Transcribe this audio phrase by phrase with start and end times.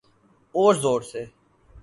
[0.55, 1.25] أور زور سے۔